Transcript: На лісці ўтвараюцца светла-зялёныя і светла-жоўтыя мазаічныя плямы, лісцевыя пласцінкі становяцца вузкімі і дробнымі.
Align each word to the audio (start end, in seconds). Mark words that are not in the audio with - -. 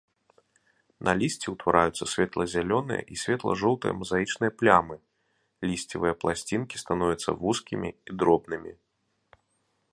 На 1.07 1.11
лісці 1.19 1.47
ўтвараюцца 1.53 2.03
светла-зялёныя 2.13 3.01
і 3.15 3.19
светла-жоўтыя 3.23 3.93
мазаічныя 3.99 4.51
плямы, 4.61 4.97
лісцевыя 5.71 6.13
пласцінкі 6.23 6.75
становяцца 6.87 7.29
вузкімі 7.43 7.89
і 8.07 8.11
дробнымі. 8.25 8.73